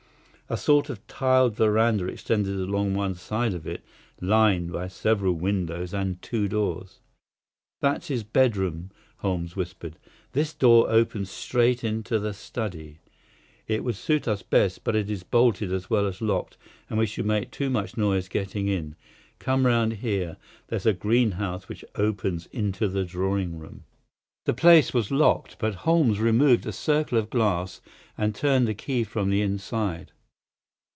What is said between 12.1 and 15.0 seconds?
the study. It would suit us best, but